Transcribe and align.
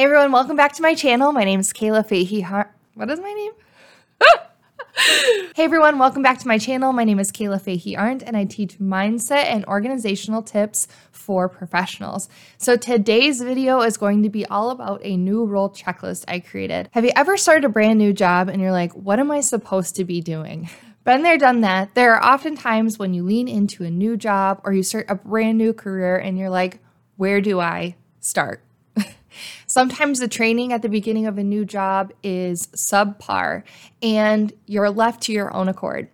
Hey 0.00 0.04
everyone, 0.04 0.32
welcome 0.32 0.56
back 0.56 0.72
to 0.76 0.80
my 0.80 0.94
channel. 0.94 1.30
My 1.30 1.44
name 1.44 1.60
is 1.60 1.74
Kayla 1.74 2.08
Fahey. 2.08 2.40
Har- 2.40 2.74
what 2.94 3.10
is 3.10 3.20
my 3.20 3.34
name? 3.34 3.52
hey 5.54 5.64
everyone, 5.64 5.98
welcome 5.98 6.22
back 6.22 6.38
to 6.38 6.48
my 6.48 6.56
channel. 6.56 6.94
My 6.94 7.04
name 7.04 7.18
is 7.18 7.30
Kayla 7.30 7.60
Fahey 7.60 7.96
Arndt 7.96 8.22
and 8.22 8.34
I 8.34 8.46
teach 8.46 8.78
mindset 8.78 9.44
and 9.44 9.62
organizational 9.66 10.40
tips 10.40 10.88
for 11.12 11.50
professionals. 11.50 12.30
So 12.56 12.76
today's 12.76 13.42
video 13.42 13.82
is 13.82 13.98
going 13.98 14.22
to 14.22 14.30
be 14.30 14.46
all 14.46 14.70
about 14.70 15.02
a 15.04 15.18
new 15.18 15.44
role 15.44 15.68
checklist 15.68 16.24
I 16.26 16.40
created. 16.40 16.88
Have 16.92 17.04
you 17.04 17.12
ever 17.14 17.36
started 17.36 17.66
a 17.66 17.68
brand 17.68 17.98
new 17.98 18.14
job 18.14 18.48
and 18.48 18.62
you're 18.62 18.72
like, 18.72 18.94
what 18.94 19.20
am 19.20 19.30
I 19.30 19.40
supposed 19.40 19.96
to 19.96 20.06
be 20.06 20.22
doing? 20.22 20.70
Been 21.04 21.20
there, 21.20 21.36
done 21.36 21.60
that. 21.60 21.94
There 21.94 22.14
are 22.14 22.24
often 22.24 22.56
times 22.56 22.98
when 22.98 23.12
you 23.12 23.22
lean 23.22 23.48
into 23.48 23.84
a 23.84 23.90
new 23.90 24.16
job 24.16 24.62
or 24.64 24.72
you 24.72 24.82
start 24.82 25.04
a 25.10 25.14
brand 25.14 25.58
new 25.58 25.74
career 25.74 26.16
and 26.16 26.38
you're 26.38 26.48
like, 26.48 26.78
where 27.18 27.42
do 27.42 27.60
I 27.60 27.96
start? 28.18 28.64
Sometimes 29.70 30.18
the 30.18 30.26
training 30.26 30.72
at 30.72 30.82
the 30.82 30.88
beginning 30.88 31.28
of 31.28 31.38
a 31.38 31.44
new 31.44 31.64
job 31.64 32.12
is 32.24 32.66
subpar 32.74 33.62
and 34.02 34.52
you're 34.66 34.90
left 34.90 35.22
to 35.22 35.32
your 35.32 35.54
own 35.54 35.68
accord. 35.68 36.08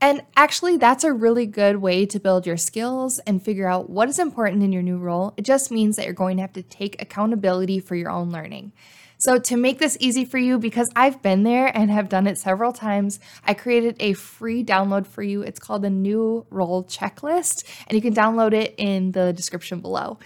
And 0.00 0.22
actually, 0.36 0.76
that's 0.76 1.04
a 1.04 1.12
really 1.12 1.46
good 1.46 1.76
way 1.76 2.04
to 2.04 2.18
build 2.18 2.48
your 2.48 2.56
skills 2.56 3.20
and 3.20 3.40
figure 3.40 3.68
out 3.68 3.88
what 3.88 4.08
is 4.08 4.18
important 4.18 4.64
in 4.64 4.72
your 4.72 4.82
new 4.82 4.98
role. 4.98 5.34
It 5.36 5.44
just 5.44 5.70
means 5.70 5.94
that 5.94 6.04
you're 6.04 6.14
going 6.14 6.38
to 6.38 6.40
have 6.40 6.54
to 6.54 6.64
take 6.64 7.00
accountability 7.00 7.78
for 7.78 7.94
your 7.94 8.10
own 8.10 8.32
learning. 8.32 8.72
So, 9.18 9.38
to 9.38 9.56
make 9.56 9.78
this 9.78 9.96
easy 10.00 10.24
for 10.24 10.38
you, 10.38 10.58
because 10.58 10.90
I've 10.96 11.22
been 11.22 11.44
there 11.44 11.70
and 11.74 11.92
have 11.92 12.08
done 12.08 12.26
it 12.26 12.38
several 12.38 12.72
times, 12.72 13.20
I 13.44 13.54
created 13.54 13.96
a 14.00 14.14
free 14.14 14.64
download 14.64 15.06
for 15.06 15.22
you. 15.22 15.42
It's 15.42 15.60
called 15.60 15.82
the 15.82 15.90
New 15.90 16.44
Role 16.50 16.82
Checklist, 16.82 17.62
and 17.86 17.94
you 17.94 18.02
can 18.02 18.14
download 18.14 18.52
it 18.52 18.74
in 18.76 19.12
the 19.12 19.32
description 19.32 19.80
below. 19.80 20.18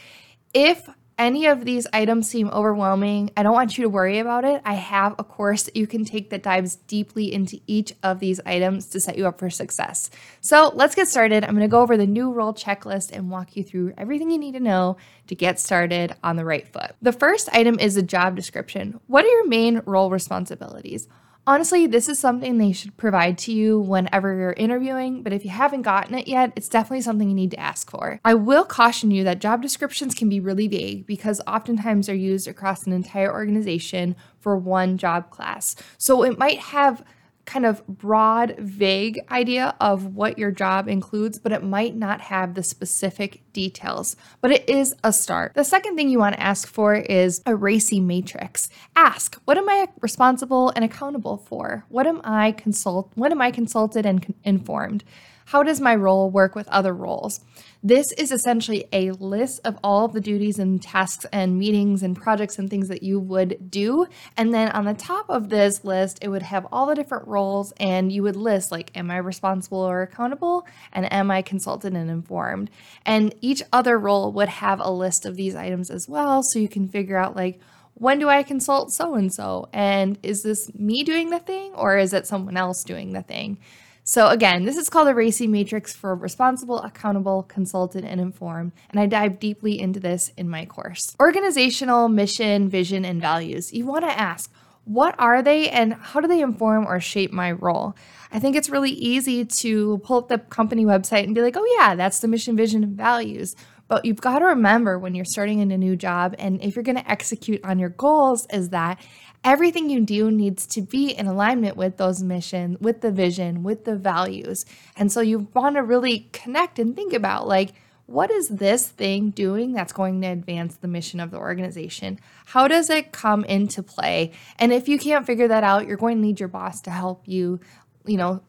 If 0.55 0.89
any 1.21 1.45
of 1.47 1.67
these 1.67 1.87
items 1.93 2.31
seem 2.31 2.49
overwhelming, 2.49 3.31
I 3.37 3.43
don't 3.43 3.53
want 3.53 3.77
you 3.77 3.83
to 3.83 3.91
worry 3.91 4.19
about 4.19 4.47
it. 4.47 4.63
I 4.65 4.73
have 4.73 5.15
a 5.19 5.25
course 5.25 5.65
that 5.65 5.77
you 5.77 5.87
can 5.87 6.07
take 6.07 6.31
that 6.31 6.43
dives 6.43 6.77
deeply 6.77 7.33
into 7.33 7.61
each 7.67 7.93
of 8.03 8.21
these 8.21 8.41
items 8.47 8.87
to 8.87 9.01
set 9.01 9.19
you 9.19 9.27
up 9.27 9.39
for 9.39 9.51
success. 9.51 10.09
So 10.41 10.73
let's 10.75 10.95
get 10.95 11.09
started. 11.09 11.45
I'm 11.45 11.51
going 11.51 11.61
to 11.61 11.69
go 11.69 11.83
over 11.83 11.99
the 11.99 12.07
new 12.07 12.33
role 12.33 12.55
checklist 12.55 13.11
and 13.13 13.31
walk 13.31 13.55
you 13.55 13.63
through 13.63 13.93
everything 13.99 14.31
you 14.31 14.39
need 14.39 14.55
to 14.55 14.61
know 14.61 14.97
to 15.27 15.35
get 15.35 15.61
started 15.61 16.15
on 16.25 16.37
the 16.37 16.45
right 16.47 16.67
foot. 16.67 16.93
The 17.03 17.13
first 17.13 17.51
item 17.53 17.79
is 17.79 17.99
a 17.99 18.03
job 18.03 18.35
description. 18.35 18.99
What 19.07 19.27
are 19.27 19.29
your 19.29 19.47
main 19.47 19.83
role 19.85 20.09
responsibilities? 20.09 21.07
Honestly, 21.51 21.89
this 21.89 22.09
is 22.09 22.17
something 22.17 22.59
they 22.59 22.71
should 22.71 22.97
provide 22.97 23.37
to 23.37 23.51
you 23.53 23.81
whenever 23.81 24.33
you're 24.37 24.53
interviewing, 24.53 25.25
but 25.25 25.33
if 25.33 25.45
you 25.45 25.51
haven't 25.51 25.83
gotten 25.83 26.17
it 26.17 26.29
yet, 26.29 26.53
it's 26.55 26.69
definitely 26.69 27.01
something 27.01 27.29
you 27.29 27.35
need 27.35 27.51
to 27.51 27.59
ask 27.59 27.91
for. 27.91 28.21
I 28.25 28.35
will 28.35 28.65
caution 28.65 29.11
you 29.11 29.25
that 29.25 29.41
job 29.41 29.61
descriptions 29.61 30.15
can 30.15 30.29
be 30.29 30.39
really 30.39 30.69
vague 30.69 31.09
because 31.09 31.41
oftentimes 31.49 32.07
they're 32.07 32.15
used 32.15 32.47
across 32.47 32.87
an 32.87 32.93
entire 32.93 33.33
organization 33.33 34.15
for 34.39 34.57
one 34.57 34.97
job 34.97 35.31
class. 35.31 35.75
So 35.99 36.23
it 36.23 36.39
might 36.39 36.61
have 36.61 37.03
kind 37.51 37.67
of 37.67 37.85
broad, 37.89 38.55
vague 38.59 39.21
idea 39.29 39.75
of 39.81 40.15
what 40.15 40.39
your 40.39 40.53
job 40.53 40.87
includes, 40.87 41.39
but 41.41 41.51
it 41.51 41.65
might 41.65 41.97
not 41.97 42.21
have 42.21 42.55
the 42.55 42.63
specific 42.63 43.43
details. 43.53 44.15
But 44.41 44.53
it 44.53 44.69
is 44.69 44.95
a 45.03 45.13
start. 45.13 45.55
The 45.55 45.65
second 45.65 45.97
thing 45.97 46.09
you 46.09 46.21
want 46.21 46.37
to 46.37 46.43
ask 46.43 46.69
for 46.69 46.95
is 46.95 47.41
a 47.41 47.51
RACI 47.51 48.01
matrix. 48.03 48.69
Ask, 48.95 49.35
what 49.47 49.59
am 49.59 49.69
I 49.69 49.89
responsible 50.01 50.71
and 50.77 50.85
accountable 50.85 51.39
for? 51.39 51.85
What 51.89 52.07
am 52.07 52.21
I 52.23 52.53
consult 52.53 53.11
what 53.17 53.33
am 53.33 53.41
I 53.41 53.51
consulted 53.51 54.07
and 54.07 54.33
informed? 54.45 55.03
How 55.51 55.65
does 55.65 55.81
my 55.81 55.97
role 55.97 56.31
work 56.31 56.55
with 56.55 56.69
other 56.69 56.95
roles? 56.95 57.41
This 57.83 58.13
is 58.13 58.31
essentially 58.31 58.85
a 58.93 59.11
list 59.11 59.61
of 59.65 59.81
all 59.83 60.05
of 60.05 60.13
the 60.13 60.21
duties 60.21 60.61
and 60.61 60.81
tasks 60.81 61.27
and 61.33 61.59
meetings 61.59 62.05
and 62.05 62.17
projects 62.17 62.57
and 62.57 62.71
things 62.71 62.87
that 62.87 63.03
you 63.03 63.19
would 63.19 63.69
do. 63.69 64.07
And 64.37 64.55
then 64.55 64.69
on 64.69 64.85
the 64.85 64.95
top 64.95 65.29
of 65.29 65.49
this 65.49 65.85
list, 65.85 66.21
it 66.23 66.29
would 66.29 66.43
have 66.43 66.69
all 66.71 66.87
the 66.87 66.95
different 66.95 67.27
roles 67.27 67.73
and 67.81 68.13
you 68.13 68.23
would 68.23 68.37
list 68.37 68.71
like, 68.71 68.97
am 68.97 69.11
I 69.11 69.17
responsible 69.17 69.81
or 69.81 70.03
accountable? 70.03 70.69
And 70.93 71.13
am 71.13 71.33
I 71.33 71.43
consulted 71.43 71.95
and 71.95 72.09
informed? 72.09 72.71
And 73.05 73.35
each 73.41 73.61
other 73.73 73.99
role 73.99 74.31
would 74.31 74.49
have 74.49 74.79
a 74.79 74.93
list 74.93 75.27
of 75.27 75.35
these 75.35 75.57
items 75.57 75.91
as 75.91 76.09
well. 76.09 76.45
So 76.45 76.61
you 76.61 76.69
can 76.69 76.89
figure 76.89 77.17
out 77.17 77.35
like, 77.35 77.59
when 77.95 78.21
do 78.21 78.29
I 78.29 78.45
consult 78.45 78.93
so 78.93 79.17
and 79.17 79.35
so? 79.35 79.69
And 79.73 80.17
is 80.23 80.43
this 80.45 80.73
me 80.75 81.03
doing 81.03 81.31
the 81.31 81.41
thing 81.41 81.73
or 81.75 81.99
is 81.99 82.13
it 82.13 82.29
someone 82.29 82.57
else 82.57 82.85
doing 82.85 83.15
the 83.15 83.23
thing? 83.23 83.59
So 84.05 84.29
again, 84.29 84.65
this 84.65 84.77
is 84.77 84.89
called 84.89 85.09
a 85.09 85.13
RACI 85.13 85.49
matrix 85.49 85.95
for 85.95 86.15
responsible, 86.15 86.81
accountable, 86.81 87.45
consulted, 87.45 88.05
and 88.05 88.21
informed, 88.21 88.73
and 88.91 88.99
I 88.99 89.07
dive 89.07 89.39
deeply 89.39 89.79
into 89.79 90.01
this 90.01 90.33
in 90.37 90.49
my 90.49 90.65
course. 90.65 91.15
Organizational 91.21 92.09
mission, 92.09 92.69
vision, 92.69 93.05
and 93.05 93.21
values. 93.21 93.73
You 93.73 93.87
want 93.87 94.05
to 94.05 94.19
ask, 94.19 94.51
what 94.85 95.15
are 95.19 95.43
they 95.43 95.69
and 95.69 95.95
how 95.95 96.21
do 96.21 96.27
they 96.27 96.41
inform 96.41 96.87
or 96.87 96.99
shape 96.99 97.33
my 97.33 97.53
role? 97.53 97.95
I 98.33 98.39
think 98.39 98.57
it's 98.57 98.71
really 98.71 98.91
easy 98.91 99.45
to 99.45 99.99
pull 99.99 100.19
up 100.19 100.29
the 100.29 100.39
company 100.39 100.85
website 100.85 101.25
and 101.25 101.35
be 101.35 101.43
like, 101.43 101.57
oh, 101.57 101.77
yeah, 101.79 101.95
that's 101.95 102.21
the 102.21 102.29
mission, 102.29 102.57
vision, 102.57 102.83
and 102.83 102.97
values. 102.97 103.55
But 103.87 104.05
you've 104.05 104.21
got 104.21 104.39
to 104.39 104.47
remember 104.47 104.99
when 104.99 105.15
you're 105.15 105.25
starting 105.25 105.59
in 105.59 105.73
a 105.73 105.79
new 105.79 105.97
job 105.97 106.35
and 106.39 106.63
if 106.63 106.77
you're 106.77 106.85
going 106.85 106.97
to 106.97 107.11
execute 107.11 107.65
on 107.65 107.79
your 107.79 107.89
goals, 107.89 108.47
is 108.53 108.71
that 108.71 109.01
everything 109.45 109.89
you 109.89 110.01
do 110.01 110.31
needs 110.31 110.67
to 110.67 110.83
be 110.83 111.11
in 111.11 111.27
alignment 111.27 111.77
with 111.77 111.97
those 111.97 112.23
missions, 112.23 112.79
with 112.81 113.01
the 113.01 113.11
vision, 113.11 113.63
with 113.63 113.85
the 113.85 113.97
values. 113.97 114.65
And 114.97 115.11
so 115.11 115.21
you 115.21 115.49
want 115.55 115.77
to 115.77 115.83
really 115.83 116.29
connect 116.33 116.79
and 116.79 116.95
think 116.95 117.13
about 117.13 117.49
like, 117.49 117.73
what 118.07 118.31
is 118.31 118.49
this 118.49 118.89
thing 118.89 119.31
doing 119.31 119.73
that's 119.73 119.93
going 119.93 120.21
to 120.21 120.27
advance 120.27 120.75
the 120.75 120.89
mission 120.89 121.21
of 121.21 121.31
the 121.31 121.37
organization? 121.37 122.19
How 122.47 122.67
does 122.67 122.91
it 122.91 123.13
come 123.13 123.45
into 123.45 123.85
play? 123.85 124.33
And 124.59 124.73
if 124.73 124.89
you 124.89 124.99
can't 124.99 125.25
figure 125.25 125.47
that 125.47 125.63
out, 125.63 125.87
you're 125.87 125.97
going 125.97 126.17
to 126.17 126.23
need 126.23 126.41
your 126.41 126.49
boss 126.49 126.81
to 126.83 126.91
help 126.91 127.29
you, 127.29 127.61
you 128.05 128.17
know, 128.17 128.43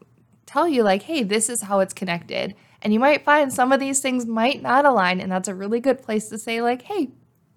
tell 0.46 0.66
you, 0.66 0.82
like, 0.82 1.04
hey, 1.04 1.22
this 1.22 1.48
is 1.48 1.62
how 1.62 1.78
it's 1.78 1.94
connected. 1.94 2.56
And 2.82 2.92
you 2.92 2.98
might 2.98 3.24
find 3.24 3.52
some 3.52 3.70
of 3.70 3.78
these 3.78 4.00
things 4.00 4.26
might 4.26 4.60
not 4.60 4.84
align. 4.84 5.20
And 5.20 5.30
that's 5.30 5.46
a 5.46 5.54
really 5.54 5.78
good 5.78 6.02
place 6.02 6.28
to 6.30 6.38
say, 6.38 6.60
like, 6.60 6.82
hey, 6.82 7.12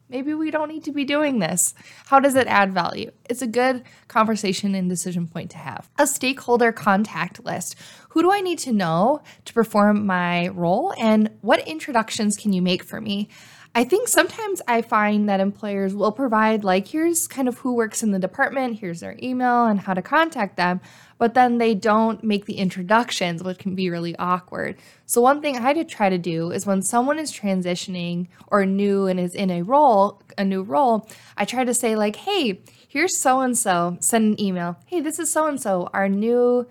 Maybe 0.08 0.36
we 0.36 0.52
don't 0.52 0.70
need 0.70 0.84
to 0.84 0.92
be 0.92 1.04
doing 1.04 1.40
this. 1.40 1.74
How 2.06 2.20
does 2.20 2.36
it 2.36 2.46
add 2.48 2.74
value? 2.74 3.12
It's 3.28 3.42
a 3.42 3.48
good 3.48 3.84
conversation 4.08 4.76
and 4.76 4.88
decision 4.88 5.28
point 5.28 5.50
to 5.52 5.58
have. 5.58 5.90
A 5.98 6.06
stakeholder 6.06 6.72
contact 6.72 7.44
list. 7.44 7.76
Who 8.10 8.22
do 8.22 8.32
I 8.32 8.42
need 8.42 8.60
to 8.60 8.72
know 8.72 9.22
to 9.46 9.54
perform 9.54 10.06
my 10.06 10.50
role 10.50 10.94
and 11.00 11.32
what 11.42 11.68
introductions 11.68 12.36
can 12.36 12.54
you 12.54 12.62
make 12.62 12.84
for 12.84 13.02
me? 13.02 13.30
I 13.78 13.84
think 13.84 14.08
sometimes 14.08 14.62
I 14.70 14.82
find 14.82 15.28
that 15.28 15.42
employers 15.42 15.94
will 15.94 16.14
provide, 16.14 16.64
like, 16.64 16.88
here's 16.88 17.28
kind 17.28 17.50
of 17.50 17.58
who 17.58 17.74
works 17.74 18.04
in 18.04 18.12
the 18.12 18.20
department, 18.20 18.80
here's 18.80 19.02
their 19.02 19.18
email 19.22 19.66
and 19.66 19.82
how 19.82 19.94
to 19.94 20.02
contact 20.02 20.56
them, 20.56 20.80
but 21.18 21.34
then 21.34 21.58
they 21.58 21.76
don't 21.76 22.24
make 22.24 22.46
the 22.46 22.54
introductions, 22.54 23.44
which 23.44 23.58
can 23.58 23.76
be 23.76 23.90
really 23.90 24.16
awkward. 24.16 24.78
So, 25.06 25.20
one 25.20 25.42
thing 25.42 25.58
I 25.58 25.74
did 25.74 25.90
try 25.90 26.10
to 26.10 26.18
do 26.18 26.52
is 26.52 26.66
when 26.66 26.84
someone 26.84 27.20
is 27.20 27.34
transitioning 27.34 28.28
or 28.48 28.66
new 28.66 29.08
and 29.08 29.20
is 29.20 29.36
in 29.36 29.52
a 29.52 29.62
role, 29.62 30.22
a 30.38 30.46
new 30.46 30.64
role, 30.64 31.10
I 31.36 31.44
try 31.44 31.66
to 31.66 31.74
say, 31.74 31.98
like, 31.98 32.16
hey, 32.16 32.62
here's 32.88 33.18
so 33.18 33.42
and 33.42 33.58
so, 33.58 33.98
send 34.00 34.40
an 34.40 34.42
email. 34.42 34.78
Hey, 34.86 35.02
this 35.02 35.20
is 35.20 35.30
so 35.30 35.48
and 35.48 35.62
so, 35.62 35.90
our 35.92 36.08
new 36.08 36.66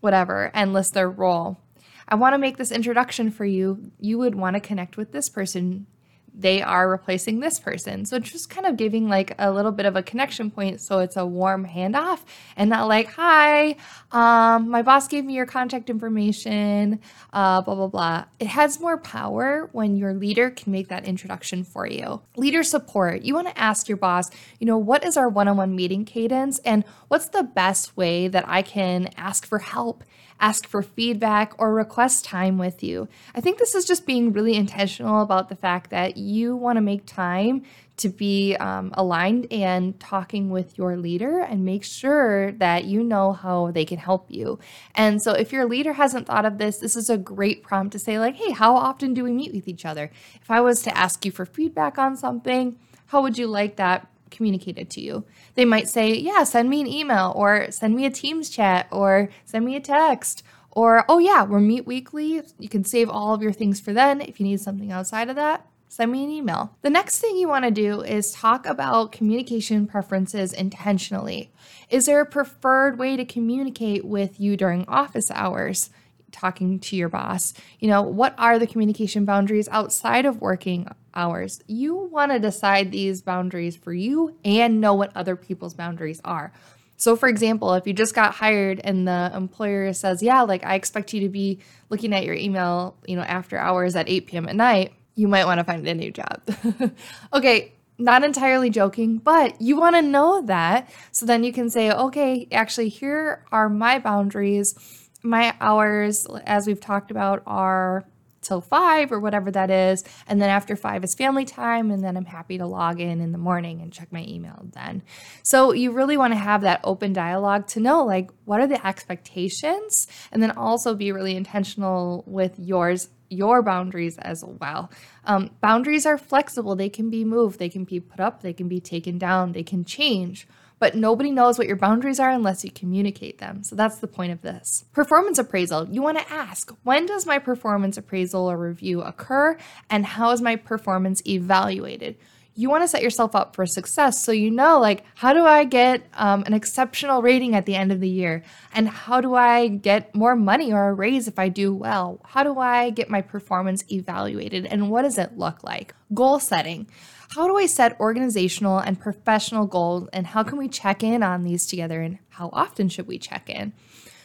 whatever, 0.00 0.50
and 0.52 0.72
list 0.72 0.94
their 0.94 1.08
role. 1.08 1.60
I 2.08 2.16
want 2.16 2.34
to 2.34 2.38
make 2.38 2.56
this 2.56 2.72
introduction 2.72 3.30
for 3.30 3.44
you. 3.44 3.92
You 4.00 4.18
would 4.18 4.34
want 4.34 4.54
to 4.54 4.60
connect 4.60 4.96
with 4.96 5.12
this 5.12 5.28
person 5.28 5.86
they 6.34 6.62
are 6.62 6.88
replacing 6.88 7.40
this 7.40 7.58
person. 7.60 8.04
So 8.04 8.18
just 8.18 8.50
kind 8.50 8.66
of 8.66 8.76
giving 8.76 9.08
like 9.08 9.34
a 9.38 9.50
little 9.50 9.72
bit 9.72 9.86
of 9.86 9.96
a 9.96 10.02
connection 10.02 10.50
point 10.50 10.80
so 10.80 11.00
it's 11.00 11.16
a 11.16 11.26
warm 11.26 11.66
handoff 11.66 12.20
and 12.56 12.70
not 12.70 12.88
like, 12.88 13.12
hi, 13.12 13.76
um, 14.12 14.68
my 14.68 14.82
boss 14.82 15.08
gave 15.08 15.24
me 15.24 15.34
your 15.34 15.46
contact 15.46 15.90
information, 15.90 17.00
uh, 17.32 17.60
blah, 17.62 17.74
blah, 17.74 17.86
blah. 17.88 18.24
It 18.38 18.48
has 18.48 18.80
more 18.80 18.98
power 18.98 19.68
when 19.72 19.96
your 19.96 20.14
leader 20.14 20.50
can 20.50 20.72
make 20.72 20.88
that 20.88 21.04
introduction 21.04 21.64
for 21.64 21.86
you. 21.86 22.22
Leader 22.36 22.62
support, 22.62 23.22
you 23.22 23.34
want 23.34 23.48
to 23.48 23.58
ask 23.58 23.88
your 23.88 23.98
boss, 23.98 24.30
you 24.58 24.66
know, 24.66 24.78
what 24.78 25.04
is 25.04 25.16
our 25.16 25.28
one 25.28 25.48
on 25.48 25.56
one 25.56 25.74
meeting 25.76 26.04
cadence 26.04 26.58
and 26.60 26.84
what's 27.08 27.28
the 27.28 27.42
best 27.42 27.96
way 27.96 28.28
that 28.28 28.44
I 28.48 28.62
can 28.62 29.10
ask 29.16 29.46
for 29.46 29.58
help 29.58 30.04
ask 30.40 30.66
for 30.66 30.82
feedback, 30.82 31.54
or 31.58 31.72
request 31.72 32.24
time 32.24 32.58
with 32.58 32.82
you. 32.82 33.08
I 33.34 33.40
think 33.40 33.58
this 33.58 33.74
is 33.74 33.84
just 33.84 34.06
being 34.06 34.32
really 34.32 34.54
intentional 34.54 35.22
about 35.22 35.48
the 35.48 35.56
fact 35.56 35.90
that 35.90 36.16
you 36.16 36.56
want 36.56 36.76
to 36.76 36.80
make 36.80 37.06
time 37.06 37.62
to 38.00 38.08
be 38.08 38.56
um, 38.56 38.90
aligned 38.94 39.46
and 39.52 39.98
talking 40.00 40.48
with 40.48 40.78
your 40.78 40.96
leader 40.96 41.40
and 41.40 41.66
make 41.66 41.84
sure 41.84 42.52
that 42.52 42.84
you 42.84 43.02
know 43.02 43.32
how 43.32 43.70
they 43.70 43.84
can 43.84 43.98
help 43.98 44.24
you. 44.30 44.58
And 44.94 45.20
so, 45.22 45.32
if 45.32 45.52
your 45.52 45.66
leader 45.66 45.92
hasn't 45.92 46.26
thought 46.26 46.46
of 46.46 46.56
this, 46.56 46.78
this 46.78 46.96
is 46.96 47.10
a 47.10 47.18
great 47.18 47.62
prompt 47.62 47.92
to 47.92 47.98
say, 47.98 48.18
like, 48.18 48.36
hey, 48.36 48.52
how 48.52 48.74
often 48.74 49.12
do 49.12 49.22
we 49.22 49.32
meet 49.32 49.52
with 49.52 49.68
each 49.68 49.84
other? 49.84 50.10
If 50.40 50.50
I 50.50 50.60
was 50.60 50.82
to 50.82 50.96
ask 50.96 51.24
you 51.26 51.30
for 51.30 51.44
feedback 51.44 51.98
on 51.98 52.16
something, 52.16 52.76
how 53.06 53.22
would 53.22 53.36
you 53.36 53.46
like 53.46 53.76
that 53.76 54.09
communicated 54.30 54.90
to 54.90 55.00
you. 55.00 55.24
They 55.54 55.64
might 55.64 55.88
say, 55.88 56.14
Yeah, 56.14 56.44
send 56.44 56.70
me 56.70 56.80
an 56.80 56.86
email 56.86 57.32
or 57.36 57.70
send 57.70 57.94
me 57.94 58.06
a 58.06 58.10
Teams 58.10 58.50
chat 58.50 58.88
or 58.90 59.30
send 59.44 59.64
me 59.64 59.76
a 59.76 59.80
text 59.80 60.42
or, 60.70 61.04
Oh, 61.08 61.18
yeah, 61.18 61.42
we'll 61.42 61.60
meet 61.60 61.86
weekly. 61.86 62.42
You 62.58 62.68
can 62.68 62.84
save 62.84 63.08
all 63.08 63.34
of 63.34 63.42
your 63.42 63.52
things 63.52 63.80
for 63.80 63.92
then. 63.92 64.20
If 64.20 64.40
you 64.40 64.46
need 64.46 64.60
something 64.60 64.92
outside 64.92 65.28
of 65.28 65.36
that, 65.36 65.66
send 65.88 66.12
me 66.12 66.22
an 66.22 66.30
email. 66.30 66.76
The 66.82 66.90
next 66.90 67.18
thing 67.18 67.36
you 67.36 67.48
want 67.48 67.64
to 67.64 67.70
do 67.70 68.02
is 68.02 68.32
talk 68.32 68.66
about 68.66 69.12
communication 69.12 69.86
preferences 69.86 70.52
intentionally. 70.52 71.50
Is 71.88 72.06
there 72.06 72.20
a 72.20 72.26
preferred 72.26 72.98
way 72.98 73.16
to 73.16 73.24
communicate 73.24 74.04
with 74.04 74.38
you 74.38 74.56
during 74.56 74.86
office 74.86 75.30
hours? 75.32 75.90
Talking 76.32 76.78
to 76.80 76.96
your 76.96 77.08
boss, 77.08 77.54
you 77.78 77.88
know, 77.88 78.02
what 78.02 78.34
are 78.38 78.58
the 78.58 78.66
communication 78.66 79.24
boundaries 79.24 79.68
outside 79.68 80.26
of 80.26 80.40
working 80.40 80.88
hours? 81.14 81.60
You 81.66 81.94
want 81.94 82.32
to 82.32 82.38
decide 82.38 82.92
these 82.92 83.22
boundaries 83.22 83.76
for 83.76 83.92
you 83.92 84.36
and 84.44 84.80
know 84.80 84.94
what 84.94 85.16
other 85.16 85.36
people's 85.36 85.74
boundaries 85.74 86.20
are. 86.24 86.52
So, 86.96 87.16
for 87.16 87.28
example, 87.30 87.72
if 87.74 87.86
you 87.86 87.94
just 87.94 88.14
got 88.14 88.34
hired 88.34 88.78
and 88.84 89.08
the 89.08 89.32
employer 89.34 89.92
says, 89.94 90.22
Yeah, 90.22 90.42
like 90.42 90.64
I 90.64 90.74
expect 90.74 91.14
you 91.14 91.20
to 91.20 91.28
be 91.30 91.58
looking 91.88 92.12
at 92.12 92.24
your 92.24 92.34
email, 92.34 92.94
you 93.06 93.16
know, 93.16 93.22
after 93.22 93.56
hours 93.56 93.96
at 93.96 94.08
8 94.08 94.26
p.m. 94.26 94.48
at 94.48 94.56
night, 94.56 94.92
you 95.14 95.26
might 95.26 95.46
want 95.46 95.58
to 95.58 95.64
find 95.64 95.86
a 95.88 95.94
new 95.94 96.10
job. 96.10 96.42
okay, 97.32 97.72
not 98.00 98.24
entirely 98.24 98.70
joking, 98.70 99.18
but 99.18 99.60
you 99.60 99.78
want 99.78 99.96
to 99.96 100.02
know 100.02 100.42
that. 100.42 100.90
So 101.12 101.26
then 101.26 101.44
you 101.44 101.52
can 101.52 101.70
say, 101.70 101.90
okay, 101.90 102.48
actually, 102.50 102.88
here 102.88 103.44
are 103.52 103.68
my 103.68 103.98
boundaries. 103.98 104.74
My 105.22 105.54
hours, 105.60 106.26
as 106.44 106.66
we've 106.66 106.80
talked 106.80 107.10
about, 107.10 107.42
are 107.46 108.04
till 108.42 108.60
five 108.60 109.12
or 109.12 109.20
whatever 109.20 109.50
that 109.50 109.70
is. 109.70 110.02
And 110.26 110.40
then 110.40 110.50
after 110.50 110.76
five 110.76 111.04
is 111.04 111.14
family 111.14 111.44
time. 111.44 111.90
And 111.90 112.02
then 112.02 112.16
I'm 112.16 112.24
happy 112.24 112.58
to 112.58 112.66
log 112.66 113.00
in 113.00 113.20
in 113.20 113.32
the 113.32 113.38
morning 113.38 113.80
and 113.80 113.92
check 113.92 114.10
my 114.12 114.24
email 114.26 114.66
then. 114.72 115.02
So 115.42 115.72
you 115.72 115.92
really 115.92 116.16
want 116.16 116.32
to 116.32 116.38
have 116.38 116.62
that 116.62 116.80
open 116.84 117.12
dialogue 117.12 117.66
to 117.68 117.80
know 117.80 118.04
like 118.04 118.30
what 118.44 118.60
are 118.60 118.66
the 118.66 118.84
expectations 118.86 120.06
and 120.32 120.42
then 120.42 120.52
also 120.52 120.94
be 120.94 121.12
really 121.12 121.36
intentional 121.36 122.24
with 122.26 122.58
yours 122.58 123.08
your 123.32 123.62
boundaries 123.62 124.18
as 124.18 124.44
well. 124.44 124.90
Um, 125.24 125.50
boundaries 125.60 126.04
are 126.04 126.18
flexible, 126.18 126.74
they 126.74 126.88
can 126.88 127.10
be 127.10 127.24
moved, 127.24 127.60
they 127.60 127.68
can 127.68 127.84
be 127.84 128.00
put 128.00 128.18
up, 128.18 128.42
they 128.42 128.52
can 128.52 128.66
be 128.66 128.80
taken 128.80 129.18
down, 129.18 129.52
they 129.52 129.62
can 129.62 129.84
change. 129.84 130.48
But 130.80 130.96
nobody 130.96 131.30
knows 131.30 131.58
what 131.58 131.68
your 131.68 131.76
boundaries 131.76 132.18
are 132.18 132.30
unless 132.30 132.64
you 132.64 132.72
communicate 132.72 133.38
them. 133.38 133.62
So 133.62 133.76
that's 133.76 133.98
the 133.98 134.08
point 134.08 134.32
of 134.32 134.42
this. 134.42 134.86
Performance 134.92 135.38
appraisal. 135.38 135.88
You 135.88 136.02
want 136.02 136.18
to 136.18 136.32
ask 136.32 136.72
when 136.82 137.06
does 137.06 137.26
my 137.26 137.38
performance 137.38 137.96
appraisal 137.96 138.50
or 138.50 138.56
review 138.56 139.02
occur, 139.02 139.56
and 139.88 140.04
how 140.04 140.32
is 140.32 140.40
my 140.40 140.56
performance 140.56 141.22
evaluated? 141.24 142.16
You 142.60 142.68
want 142.68 142.84
to 142.84 142.88
set 142.88 143.02
yourself 143.02 143.34
up 143.34 143.56
for 143.56 143.64
success. 143.64 144.22
So 144.22 144.32
you 144.32 144.50
know 144.50 144.78
like 144.78 145.02
how 145.14 145.32
do 145.32 145.44
i 145.46 145.64
get 145.64 146.02
um, 146.14 146.42
an 146.46 146.52
exceptional 146.52 147.22
rating 147.22 147.54
at 147.54 147.64
the 147.64 147.74
end 147.74 147.90
of 147.90 148.00
the 148.00 148.08
year? 148.08 148.42
And 148.74 148.86
how 148.86 149.22
do 149.22 149.34
i 149.34 149.68
get 149.68 150.14
more 150.14 150.36
money 150.36 150.70
or 150.70 150.90
a 150.90 150.92
raise 150.92 151.26
if 151.26 151.38
i 151.38 151.48
do 151.48 151.74
well? 151.74 152.20
How 152.24 152.42
do 152.42 152.58
i 152.58 152.90
get 152.90 153.08
my 153.08 153.22
performance 153.22 153.82
evaluated? 153.90 154.66
And 154.66 154.90
what 154.90 155.02
does 155.02 155.16
it 155.16 155.38
look 155.38 155.64
like? 155.64 155.94
Goal 156.12 156.38
setting. 156.38 156.86
How 157.30 157.46
do 157.46 157.56
i 157.56 157.64
set 157.64 157.98
organizational 157.98 158.78
and 158.78 159.00
professional 159.00 159.66
goals? 159.66 160.08
And 160.12 160.26
how 160.26 160.42
can 160.42 160.58
we 160.58 160.68
check 160.68 161.02
in 161.02 161.22
on 161.22 161.44
these 161.44 161.66
together? 161.66 162.02
And 162.02 162.18
how 162.28 162.50
often 162.52 162.90
should 162.90 163.06
we 163.06 163.18
check 163.18 163.48
in? 163.48 163.72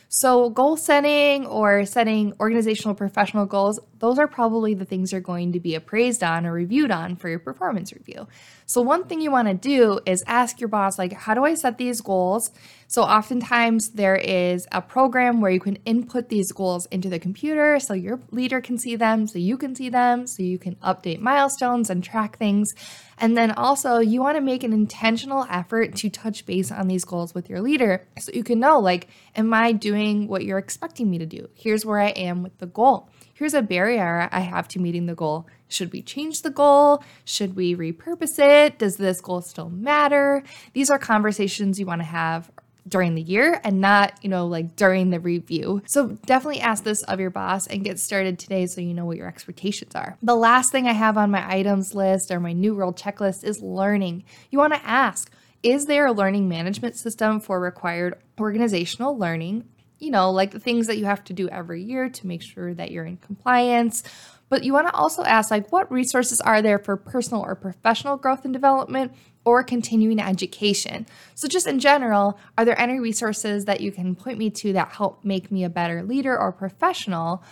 So, 0.10 0.50
goal 0.50 0.78
setting 0.78 1.46
or 1.46 1.86
setting 1.86 2.34
organizational 2.40 2.96
professional 2.96 3.46
goals, 3.46 3.80
those 4.06 4.20
are 4.20 4.28
probably 4.28 4.76
the 4.76 4.86
things 4.86 5.12
you're 5.12 5.20
going 5.20 5.52
to 5.54 5.60
be 5.60 5.74
appraised 5.74 6.24
on 6.24 6.46
or 6.46 6.54
reviewed 6.54 6.92
on 6.92 7.16
for 7.16 7.28
your 7.28 7.40
performance 7.40 7.92
review. 7.92 8.28
So, 8.68 8.80
one 8.82 9.06
thing 9.06 9.20
you 9.20 9.32
want 9.32 9.48
to 9.48 9.56
do 9.56 10.00
is 10.06 10.24
ask 10.28 10.60
your 10.60 10.70
boss, 10.70 11.00
like, 11.00 11.14
how 11.14 11.34
do 11.34 11.44
I 11.44 11.56
set 11.56 11.80
these 11.80 12.02
goals? 12.02 12.52
So, 12.88 13.02
oftentimes 13.02 13.90
there 13.90 14.16
is 14.16 14.68
a 14.72 14.80
program 14.80 15.42
where 15.42 15.50
you 15.50 15.60
can 15.60 15.78
input 15.86 16.30
these 16.30 16.52
goals 16.52 16.86
into 16.88 17.10
the 17.10 17.18
computer 17.18 17.80
so 17.80 17.96
your 17.96 18.20
leader 18.30 18.62
can 18.62 18.78
see 18.78 18.96
them, 18.96 19.26
so 19.26 19.40
you 19.40 19.58
can 19.58 19.76
see 19.76 19.90
them, 19.90 20.28
so 20.28 20.44
you 20.44 20.60
can 20.60 20.76
update 20.76 21.20
milestones 21.20 21.90
and 21.90 22.04
track 22.04 22.38
things. 22.38 22.76
And 23.18 23.36
then 23.36 23.52
also, 23.52 23.98
you 23.98 24.22
want 24.22 24.38
to 24.38 24.42
make 24.42 24.64
an 24.64 24.74
intentional 24.74 25.48
effort 25.50 25.96
to 25.96 26.12
touch 26.12 26.46
base 26.46 26.72
on 26.72 26.88
these 26.88 27.06
goals 27.06 27.34
with 27.34 27.50
your 27.50 27.62
leader 27.62 28.08
so 28.20 28.32
you 28.34 28.44
can 28.44 28.60
know, 28.60 28.80
like, 28.80 29.08
am 29.36 29.52
I 29.52 29.72
doing 29.72 30.28
what 30.28 30.44
you're 30.44 30.60
expecting 30.60 31.10
me 31.10 31.18
to 31.18 31.26
do? 31.26 31.50
Here's 31.56 31.86
where 31.86 32.00
I 32.00 32.10
am 32.10 32.44
with 32.44 32.60
the 32.60 32.68
goal. 32.68 33.10
Here's 33.36 33.54
a 33.54 33.62
barrier 33.62 34.30
I 34.32 34.40
have 34.40 34.66
to 34.70 34.80
meeting 34.80 35.08
the 35.08 35.14
goal. 35.14 35.46
Should 35.68 35.92
we 35.92 36.02
change 36.02 36.42
the 36.42 36.50
goal? 36.50 37.04
Should 37.26 37.58
we 37.58 37.76
repurpose 37.76 38.40
it? 38.40 38.80
Does 38.80 38.96
this 38.96 39.20
goal 39.20 39.42
still 39.42 39.70
matter? 39.70 40.42
These 40.72 40.90
are 40.90 40.98
conversations 40.98 41.78
you 41.78 41.86
want 41.86 42.00
to 42.00 42.08
have 42.08 42.50
during 42.88 43.14
the 43.14 43.22
year 43.22 43.60
and 43.66 43.82
not, 43.82 44.14
you 44.22 44.30
know, 44.30 44.48
like 44.48 44.78
during 44.78 45.10
the 45.10 45.20
review. 45.20 45.82
So 45.86 46.18
definitely 46.26 46.62
ask 46.62 46.86
this 46.86 47.04
of 47.04 47.20
your 47.20 47.30
boss 47.30 47.68
and 47.68 47.84
get 47.84 48.00
started 48.00 48.40
today 48.40 48.68
so 48.68 48.80
you 48.80 48.94
know 48.94 49.04
what 49.04 49.18
your 49.18 49.28
expectations 49.28 49.96
are. 49.96 50.18
The 50.24 50.38
last 50.38 50.72
thing 50.72 50.88
I 50.88 50.94
have 50.94 51.18
on 51.18 51.30
my 51.30 51.46
items 51.46 51.94
list 51.94 52.32
or 52.32 52.40
my 52.40 52.54
new 52.54 52.74
role 52.74 52.94
checklist 52.94 53.44
is 53.44 53.62
learning. 53.62 54.24
You 54.50 54.60
want 54.60 54.76
to 54.76 54.86
ask, 54.86 55.30
is 55.62 55.88
there 55.88 56.06
a 56.06 56.14
learning 56.14 56.48
management 56.48 56.96
system 56.96 57.42
for 57.42 57.60
required 57.60 58.18
organizational 58.40 59.18
learning? 59.18 59.66
You 60.06 60.12
know, 60.12 60.32
like 60.32 60.52
the 60.52 60.60
things 60.60 60.88
that 60.88 60.98
you 60.98 61.06
have 61.06 61.24
to 61.26 61.34
do 61.34 61.50
every 61.50 61.84
year 61.84 62.10
to 62.10 62.28
make 62.28 62.42
sure 62.42 62.74
that 62.74 62.92
you're 62.92 63.06
in 63.06 63.18
compliance 63.18 64.04
but 64.50 64.64
you 64.64 64.74
want 64.74 64.88
to 64.88 64.94
also 64.94 65.24
ask 65.24 65.50
like 65.52 65.72
what 65.72 65.92
resources 65.92 66.40
are 66.40 66.62
there 66.62 66.80
for 66.80 66.98
personal 66.98 67.44
or 67.44 67.56
professional 67.56 68.18
growth 68.18 68.46
and 68.46 68.54
development 68.54 69.12
or 69.44 69.64
continuing 69.64 70.20
education. 70.20 71.06
So 71.34 71.48
just 71.48 71.68
in 71.68 71.80
general, 71.80 72.40
are 72.58 72.66
there 72.66 72.80
any 72.80 73.00
resources 73.00 73.66
that 73.66 73.82
you 73.82 73.92
can 73.92 74.16
point 74.16 74.38
me 74.38 74.50
to 74.52 74.74
that 74.74 74.94
help 74.94 75.24
make 75.24 75.52
me 75.52 75.64
a 75.64 75.70
better 75.70 76.04
leader 76.04 76.38
or 76.38 76.52
professional? 76.52 77.44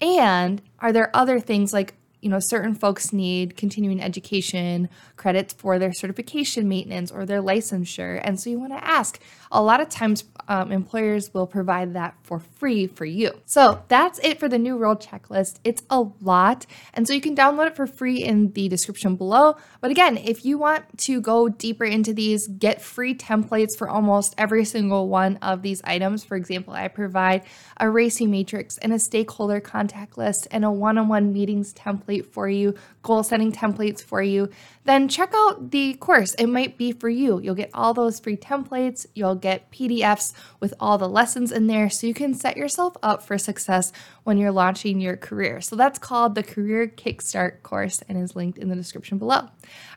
And 0.00 0.60
are 0.80 0.92
there 0.92 1.10
other 1.14 1.40
things 1.40 1.72
like 1.72 1.94
you 2.24 2.30
know, 2.30 2.38
certain 2.40 2.74
folks 2.74 3.12
need 3.12 3.54
continuing 3.54 4.00
education 4.00 4.88
credits 5.16 5.52
for 5.52 5.78
their 5.78 5.92
certification 5.92 6.66
maintenance 6.66 7.12
or 7.12 7.26
their 7.26 7.42
licensure. 7.42 8.18
And 8.24 8.40
so 8.40 8.48
you 8.48 8.58
want 8.58 8.72
to 8.72 8.82
ask. 8.82 9.20
A 9.52 9.62
lot 9.62 9.80
of 9.80 9.90
times, 9.90 10.24
um, 10.48 10.72
employers 10.72 11.32
will 11.32 11.46
provide 11.46 11.94
that 11.94 12.14
for 12.22 12.38
free 12.38 12.86
for 12.86 13.04
you. 13.04 13.30
So 13.44 13.82
that's 13.88 14.18
it 14.20 14.40
for 14.40 14.48
the 14.48 14.58
new 14.58 14.76
role 14.76 14.96
checklist. 14.96 15.60
It's 15.64 15.82
a 15.90 16.06
lot. 16.22 16.66
And 16.94 17.06
so 17.06 17.12
you 17.12 17.20
can 17.20 17.36
download 17.36 17.68
it 17.68 17.76
for 17.76 17.86
free 17.86 18.22
in 18.22 18.52
the 18.52 18.68
description 18.68 19.16
below. 19.16 19.56
But 19.80 19.90
again, 19.90 20.16
if 20.16 20.44
you 20.44 20.56
want 20.56 20.98
to 21.00 21.20
go 21.20 21.48
deeper 21.48 21.84
into 21.84 22.14
these, 22.14 22.48
get 22.48 22.80
free 22.80 23.14
templates 23.14 23.76
for 23.76 23.88
almost 23.88 24.34
every 24.38 24.64
single 24.64 25.08
one 25.08 25.36
of 25.36 25.62
these 25.62 25.82
items. 25.84 26.24
For 26.24 26.36
example, 26.36 26.72
I 26.72 26.88
provide 26.88 27.42
a 27.76 27.84
RACI 27.84 28.28
matrix 28.28 28.78
and 28.78 28.92
a 28.92 28.98
stakeholder 28.98 29.60
contact 29.60 30.16
list 30.16 30.48
and 30.50 30.64
a 30.64 30.70
one 30.70 30.96
on 30.98 31.08
one 31.08 31.32
meetings 31.32 31.74
template 31.74 32.13
template 32.14 32.32
for 32.32 32.48
you, 32.48 32.74
goal 33.02 33.22
setting 33.22 33.52
templates 33.52 34.02
for 34.02 34.22
you, 34.22 34.48
then 34.84 35.08
check 35.08 35.32
out 35.34 35.70
the 35.70 35.94
course. 35.94 36.34
It 36.34 36.46
might 36.46 36.76
be 36.76 36.92
for 36.92 37.08
you. 37.08 37.40
You'll 37.40 37.54
get 37.54 37.70
all 37.74 37.94
those 37.94 38.20
free 38.20 38.36
templates, 38.36 39.06
you'll 39.14 39.34
get 39.34 39.70
PDFs 39.70 40.32
with 40.60 40.74
all 40.78 40.98
the 40.98 41.08
lessons 41.08 41.52
in 41.52 41.66
there 41.66 41.90
so 41.90 42.06
you 42.06 42.14
can 42.14 42.34
set 42.34 42.56
yourself 42.56 42.96
up 43.02 43.22
for 43.22 43.38
success 43.38 43.92
when 44.24 44.38
you're 44.38 44.52
launching 44.52 45.00
your 45.00 45.16
career. 45.16 45.60
So 45.60 45.76
that's 45.76 45.98
called 45.98 46.34
the 46.34 46.42
Career 46.42 46.86
Kickstart 46.86 47.62
course 47.62 48.02
and 48.08 48.18
is 48.18 48.36
linked 48.36 48.58
in 48.58 48.68
the 48.68 48.76
description 48.76 49.18
below. 49.18 49.36
All 49.36 49.50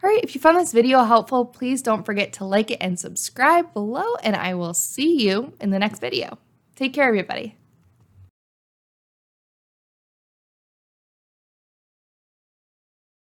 right, 0.03 0.23
if 0.23 0.35
you 0.35 0.41
found 0.41 0.57
this 0.57 0.73
video 0.73 1.03
helpful, 1.03 1.45
please 1.45 1.81
don't 1.81 2.05
forget 2.05 2.33
to 2.33 2.45
like 2.45 2.71
it 2.71 2.77
and 2.81 2.99
subscribe 2.99 3.73
below, 3.73 4.15
and 4.23 4.35
I 4.35 4.53
will 4.53 4.73
see 4.73 5.27
you 5.27 5.53
in 5.59 5.69
the 5.69 5.79
next 5.79 5.99
video. 5.99 6.37
Take 6.75 6.93
care, 6.93 7.07
everybody. 7.07 7.66